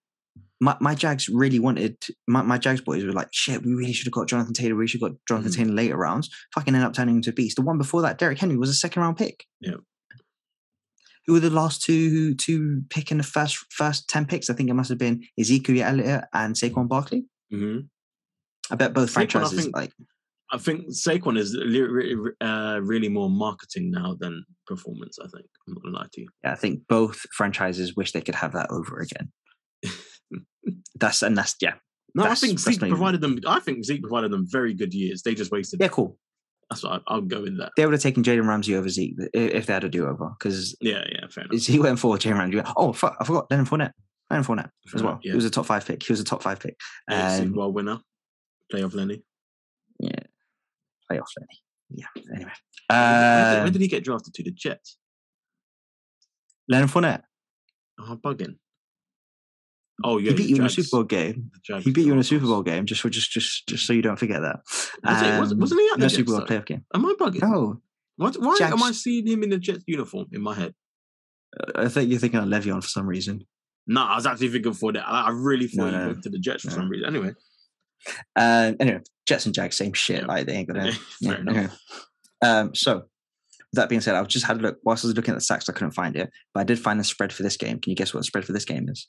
[0.61, 1.96] my my Jags really wanted
[2.29, 3.64] my, my Jags boys were like shit.
[3.64, 4.76] We really should have got Jonathan Taylor.
[4.76, 5.57] We should have got Jonathan Mhm.
[5.57, 6.31] Taylor later rounds.
[6.55, 7.57] Fucking end up turning into a beast.
[7.57, 9.44] The one before that, Derrick Henry, was a second round pick.
[9.61, 9.76] Yeah.
[11.26, 14.50] Who were the last two to pick in the first first ten picks?
[14.50, 17.24] I think it must have been Ezekiel Elliott and Saquon Barkley.
[17.50, 17.79] hmm
[18.70, 19.92] I bet both Saquon, I franchises think- like
[20.52, 21.54] I think Saquon is
[22.44, 25.16] uh, really more marketing now than performance.
[25.20, 26.28] I think I'm not gonna lie to you.
[26.42, 29.30] yeah, I think both franchises wish they could have that over again.
[30.96, 31.74] that's and that's yeah.
[32.14, 33.38] No, That's- I think Zeke provided them.
[33.46, 35.22] I think Zeke provided them very good years.
[35.22, 35.80] They just wasted.
[35.80, 36.18] Yeah, cool.
[36.68, 37.70] That's what I, I'll go with that.
[37.76, 40.76] They would have taken Jaden Ramsey over Zeke if they had a do over because
[40.80, 41.62] Yeah, yeah, fair enough.
[41.64, 42.61] he went for Jalen Ramsey.
[42.76, 43.92] Oh fuck, I forgot Leonard Fournette.
[44.30, 45.12] Leonard Fournette as well.
[45.12, 46.02] enough, He was a top five pick.
[46.02, 46.76] He was a top five pick.
[47.09, 47.98] Yeah, Um, Super Bowl winner,
[48.72, 49.22] playoff Lenny.
[49.98, 50.11] yeah,
[51.11, 51.61] playoff, Lenny.
[51.92, 52.06] Yeah.
[52.35, 52.52] Anyway,
[52.88, 54.42] when did, um, did he get drafted to?
[54.44, 54.96] The Jets.
[56.68, 57.22] Leonard Fournette.
[57.98, 58.56] Oh, I'm bugging.
[60.02, 61.50] Oh yeah, he beat you in a Super Bowl game.
[61.83, 62.46] He beat you in a Super.
[62.46, 64.61] Bowl game, just just just just so you don't forget that.
[65.04, 66.46] Was it- was- Um, wasn't he at in the Super Bowl though?
[66.46, 66.85] playoff game?
[66.94, 67.42] Am I bugging?
[67.42, 67.83] No,
[68.16, 70.74] What, why am I seeing him in the Jets uniform in my head?
[71.74, 73.44] I think you're thinking of Le'Veon for some reason.
[73.87, 75.06] No, I was actually thinking for that.
[75.06, 76.76] I, really No, thought he no, went to the Jets for no.
[76.76, 77.06] some reason.
[77.09, 77.33] Anyway,
[78.36, 80.20] Um, anyway, Jets and Jags, same shit.
[80.20, 80.26] Yeah.
[80.26, 80.92] Like they ain't gonna.
[81.20, 81.68] yeah, okay.
[82.42, 83.04] Um, so
[83.74, 84.78] that being said, I've just had a look.
[84.84, 86.98] Whilst I was looking at the sacks, I couldn't find it, but I did find
[86.98, 87.78] the spread for this game.
[87.78, 89.08] Can you guess what the spread for this game is?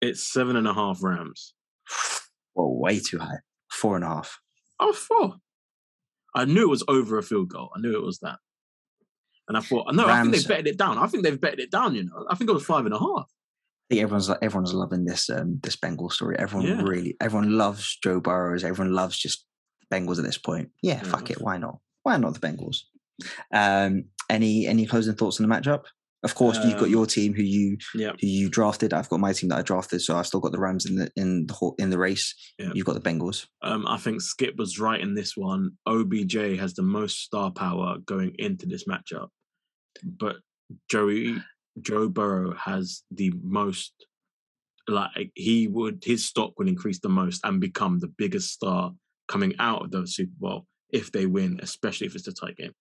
[0.00, 1.54] It's seven and a half Rams.
[2.54, 3.38] Well, way too high.
[3.70, 4.38] Four and a half.
[4.80, 5.34] Oh, four.
[6.34, 7.70] I knew it was over a field goal.
[7.76, 8.38] I knew it was that.
[9.48, 10.98] And I thought, no, I think they've betted it down.
[10.98, 12.26] I think they've betted it down, you know.
[12.30, 13.30] I think it was five and a half.
[13.90, 16.36] I think everyone's everyone's loving this um this Bengal story.
[16.38, 16.82] Everyone Yeah.
[16.82, 18.64] really everyone loves Joe Burrows.
[18.64, 19.44] Everyone loves just
[19.92, 20.70] Bengals at this point.
[20.82, 21.40] Yeah, Fair fuck it.
[21.40, 21.78] Why not?
[22.02, 22.78] Why not the Bengals?
[23.52, 25.84] Um, any any closing thoughts on the matchup?
[26.22, 28.12] Of course, you've got Um, your team who you Yeah.
[28.18, 28.94] who you drafted.
[28.94, 31.10] I've got my team that I drafted, so I've still got the Rams in the
[31.16, 32.34] in the in the race.
[32.58, 32.72] Yeah.
[32.74, 33.46] You've got the Bengals.
[33.60, 35.72] Um, I think Skip was right in this one.
[35.86, 39.28] OBJ has the most star power going into this matchup,
[40.02, 40.36] but
[40.90, 41.36] Joey
[41.80, 43.92] Joe Burrow has the most.
[44.86, 48.92] Like he would, his stock would increase the most and become the biggest star
[49.28, 52.72] coming out of the Super Bowl if they win, especially if it's a tight game.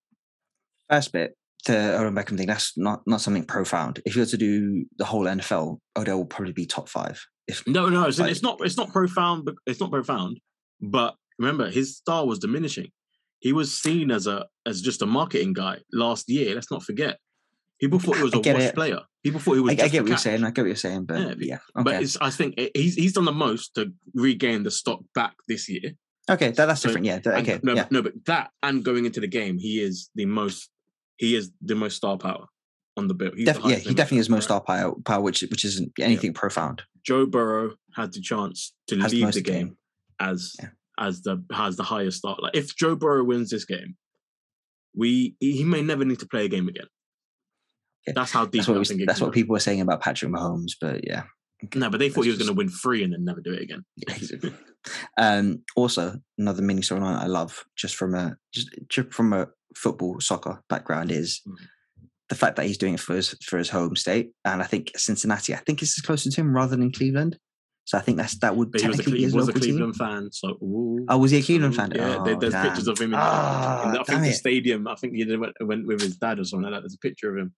[0.90, 2.48] First bit, the Odell Beckham thing.
[2.48, 4.02] That's not not something profound.
[4.06, 7.24] If you were to do the whole NFL, Odell will probably be top five.
[7.48, 8.60] If No, no, it's, Like- it's not.
[8.62, 9.46] It's not profound.
[9.46, 10.40] But it's not profound.
[10.82, 12.90] But remember, his star was diminishing.
[13.40, 16.54] He was seen as a as just a marketing guy last year.
[16.56, 17.18] Let's not forget.
[17.82, 18.76] People thought he was a it.
[18.76, 19.00] player.
[19.24, 19.72] People thought he was.
[19.80, 20.44] I, I get what you're saying.
[20.44, 23.14] I get what you're saying, but Yeah, yeah, But it's, I think it- he's he's
[23.14, 25.92] done the most to regain the stock back this year.
[26.30, 27.06] okay, that, that's so- different.
[27.08, 27.88] Yeah, that- And- okay, no, yeah.
[27.92, 30.70] no, but that and going into the game, he is the most.
[31.18, 32.46] He is the most star power
[32.98, 33.32] on the bill.
[33.36, 36.84] He's the yeah, he definitely is most star power, power which which isn't anything profound.
[37.06, 39.66] Joe Burrow had the chance to Has the the game.
[39.68, 39.78] game
[40.20, 40.70] as Yeah.
[41.00, 42.42] as the has the highest start.
[42.42, 43.96] Like if Joe Burrow wins this game,
[44.96, 46.88] we he may never need to play a game again.
[48.08, 51.06] That's how deep That's what we, that's what people were saying about Patrick Mahomes, but
[51.08, 51.24] yeah.
[51.76, 53.54] No, but they thought he was That's going to win three and then never do
[53.54, 53.86] it again.
[55.18, 60.20] um, also, another mini storyline I love, just from a just, just from a football
[60.20, 61.56] soccer background, is Mhm.
[62.30, 64.92] the fact that he's doing it for his for his home state, and I think
[64.98, 65.54] Cincinnati.
[65.54, 67.38] I think it's closer to him rather than Cleveland.
[67.86, 69.34] So I think that's that would But he was a, technically Cle- be he was
[69.34, 69.72] a local team.
[69.76, 71.92] Cleveland fan, so ooh, Oh, was he a Cleveland fan?
[71.96, 73.14] Yeah, there- Oh, there's pictures of him.
[73.14, 74.34] In, Ah, in the, I think the it.
[74.36, 74.88] stadium.
[74.88, 76.82] I think he went, went with his dad or something like that.
[76.82, 77.54] There's a picture of him.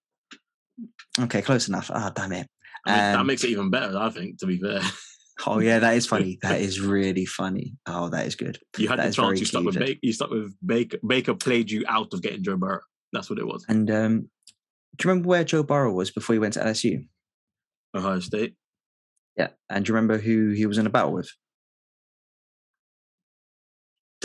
[1.20, 1.90] Okay, close enough.
[1.94, 2.48] Ah, damn it.
[2.86, 3.98] I mean, that Um, makes it even better.
[3.98, 4.82] I think, to be fair,
[5.46, 6.38] Oh yeah, that is funny.
[6.44, 7.74] That is really funny.
[7.86, 8.58] Oh, that is good.
[8.78, 9.40] you had That the chance.
[9.40, 10.00] You stuck with Baker.
[10.02, 10.98] You stuck with Baker.
[11.06, 12.82] Baker played you out of getting Joe Burrow.
[13.12, 13.66] That's what it was.
[13.68, 14.30] And um,
[14.98, 17.08] do you remember where Joe Burrow was before he went to LSU?
[17.96, 18.56] Ohio State.
[19.38, 19.50] Yeah.
[19.70, 21.30] And do you remember who he was in a battle with?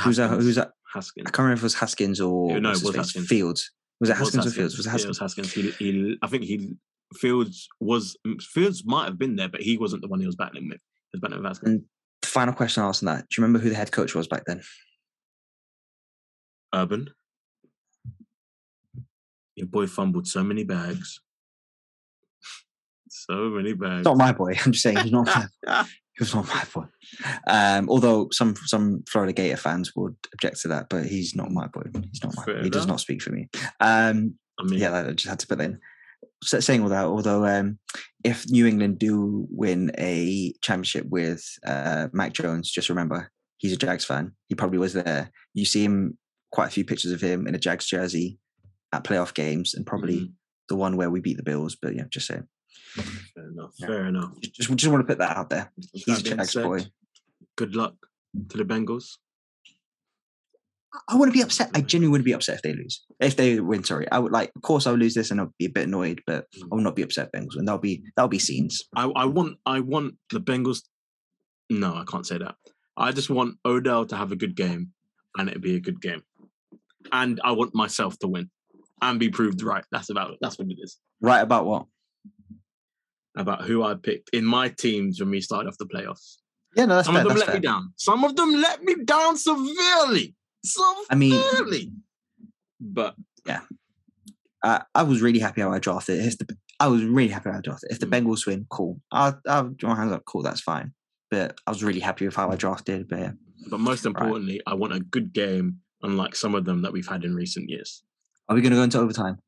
[0.03, 0.29] Who's that?
[0.29, 0.45] Haskins.
[0.45, 0.71] Who's that?
[0.95, 1.27] Haskins.
[1.27, 2.95] I can't remember if it was Haskins or Yeah, no, it was?
[2.97, 3.27] Haskins.
[3.27, 3.71] Fields.
[4.01, 4.77] Was it was Haskins or Fields?
[4.77, 5.05] Was it Yeah, Haskins?
[5.05, 5.53] it was Haskins.
[5.53, 6.75] He, he, I think he
[7.15, 10.69] Fields was Fields might have been there, but he wasn't the one he was battling
[10.69, 10.81] with.
[11.13, 11.71] He was battling with Haskins.
[11.75, 11.85] And
[12.23, 13.29] the final question I asked on that.
[13.29, 14.63] Do you remember who the head coach was back then?
[16.75, 17.11] Urban.
[19.57, 21.21] Your boy fumbled so many bags.
[23.13, 24.05] So many bags.
[24.05, 24.53] Not my boy.
[24.65, 25.29] I'm just saying he's not
[26.21, 26.85] he was not my boy.
[27.47, 31.67] Um, although some some Florida Gator fans would object to that, but he's not my
[31.67, 31.83] boy.
[32.11, 33.49] He's not my Fair he does not speak for me.
[33.81, 35.81] Um, I mean, yeah, I just had to put that in.
[36.45, 37.79] So, saying all that, although um,
[38.23, 43.77] if New England do win a championship with uh, Mac Jones, just remember he's a
[43.79, 44.33] Jags fan.
[44.49, 45.31] He probably was there.
[45.55, 46.19] You see him
[46.53, 48.39] quite a few pictures of him in a Jags jersey
[48.93, 50.33] at playoff games, and probably Mhm.
[50.69, 51.77] the one where we beat the Bills.
[51.81, 52.47] But yeah, just saying.
[53.35, 53.73] Fair enough.
[53.79, 53.87] Yeah.
[53.87, 54.41] Fair enough.
[54.41, 55.73] Just just, want to put that out there.
[55.93, 56.87] He's a Jags said, boy.
[57.57, 57.95] Good luck
[58.49, 59.17] to the Bengals.
[61.09, 61.71] I wouldn't be upset.
[61.75, 63.05] I genuinely wouldn't be upset if they lose.
[63.21, 64.11] If they win, sorry.
[64.11, 66.21] I would like, of course, I would lose this and I'll be a bit annoyed,
[66.27, 66.65] but hmm.
[66.65, 67.33] I would not be upset.
[67.33, 68.83] Bengals, and that'll be that'll be scenes.
[68.97, 70.83] I, I want I want the Bengals.
[71.69, 72.57] No, I can't say that.
[72.97, 74.89] I just want Odell to have a good game,
[75.37, 76.23] and it'd be a good game,
[77.13, 78.51] and I want myself to win
[79.01, 79.85] and be proved right.
[79.93, 80.39] That's about it.
[80.41, 80.99] That's what it is.
[81.21, 81.87] Right about what?
[83.37, 86.37] About who I picked in my teams when we started off the playoffs.
[86.77, 87.23] Yeah, no, that's Some fair.
[87.23, 87.55] of them let fair.
[87.57, 87.93] me down.
[87.97, 90.35] Some of them let me down severely.
[90.65, 92.03] Some, I mean-
[92.81, 93.15] but
[93.47, 93.61] Yeah.
[94.63, 96.39] I, I was really happy how I drafted it.
[96.39, 97.95] The, I was really happy how I drafted it.
[97.95, 98.27] If the Mm.
[98.27, 99.01] Bengals win, cool.
[99.13, 100.93] I'll, I'll draw my hands up, cool, that's fine.
[101.31, 103.09] But I was really happy with how I drafted.
[103.09, 103.31] But yeah.
[103.71, 107.25] But most importantly, I want a good game, unlike some of them that we've had
[107.25, 108.03] in recent years.
[108.49, 109.39] Are we going to go into overtime?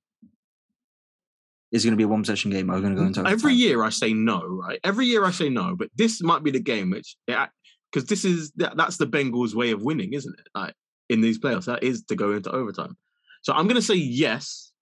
[1.73, 2.71] Is going to be a one possession game?
[2.71, 3.33] Are we going to go into overtime?
[3.33, 4.79] Every year I say no, right?
[4.85, 8.53] Every year I say no, but this might be the game which, because this is
[8.57, 10.49] that, that's the Bengals' way of winning, isn't it?
[10.55, 10.75] Like
[11.09, 12.97] in these playoffs, that is to go into overtime.
[13.41, 14.73] So I'm going to say yes,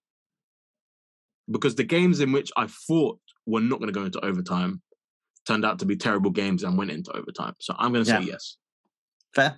[1.49, 4.81] because the games in which I thought were not going to go into overtime
[5.47, 7.55] turned out to be terrible games and went into overtime.
[7.61, 8.33] So I'm going to say Yeah.
[8.33, 8.57] yes.
[9.33, 9.57] Fair.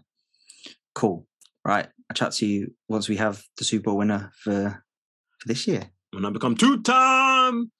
[0.95, 1.27] Cool.
[1.65, 1.87] Right.
[2.09, 4.83] I'll chat to you once we have the Super Bowl winner for
[5.39, 5.89] for this year.
[6.13, 7.71] When I become two-time,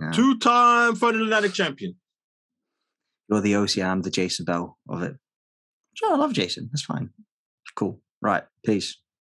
[0.00, 0.10] Yeah.
[0.12, 1.96] two-time Final Atlantic champion.
[3.28, 5.16] You're the Osi, I'm the Jason Bell of it.
[5.94, 6.68] Sure, I love Jason.
[6.72, 7.10] That's fine.
[7.74, 8.00] Cool.
[8.22, 8.44] Right.
[8.64, 8.96] Peace.